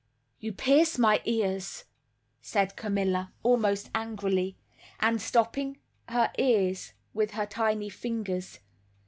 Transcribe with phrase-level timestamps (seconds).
[0.39, 1.83] "You pierce my ears,"
[2.41, 4.57] said Carmilla, almost angrily,
[4.99, 5.77] and stopping
[6.09, 8.57] her ears with her tiny fingers.